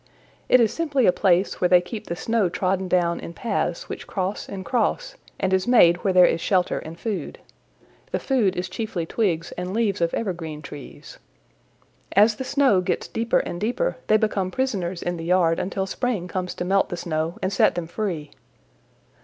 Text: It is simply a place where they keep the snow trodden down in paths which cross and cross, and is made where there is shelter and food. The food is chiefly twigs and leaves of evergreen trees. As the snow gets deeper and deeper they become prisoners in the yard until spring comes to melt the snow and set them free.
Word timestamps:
It 0.49 0.59
is 0.59 0.73
simply 0.73 1.05
a 1.05 1.11
place 1.11 1.61
where 1.61 1.67
they 1.69 1.79
keep 1.79 2.07
the 2.07 2.15
snow 2.15 2.49
trodden 2.49 2.87
down 2.87 3.19
in 3.19 3.33
paths 3.35 3.87
which 3.87 4.07
cross 4.07 4.49
and 4.49 4.65
cross, 4.65 5.15
and 5.39 5.53
is 5.53 5.67
made 5.67 5.97
where 5.97 6.11
there 6.11 6.25
is 6.25 6.41
shelter 6.41 6.79
and 6.79 6.99
food. 6.99 7.37
The 8.11 8.17
food 8.17 8.55
is 8.57 8.67
chiefly 8.67 9.05
twigs 9.05 9.51
and 9.59 9.75
leaves 9.75 10.01
of 10.01 10.11
evergreen 10.15 10.63
trees. 10.63 11.19
As 12.13 12.37
the 12.37 12.43
snow 12.43 12.81
gets 12.81 13.07
deeper 13.07 13.41
and 13.41 13.61
deeper 13.61 13.97
they 14.07 14.17
become 14.17 14.49
prisoners 14.49 15.03
in 15.03 15.17
the 15.17 15.25
yard 15.25 15.59
until 15.59 15.85
spring 15.85 16.27
comes 16.27 16.55
to 16.55 16.65
melt 16.65 16.89
the 16.89 16.97
snow 16.97 17.37
and 17.43 17.53
set 17.53 17.75
them 17.75 17.85
free. 17.85 18.31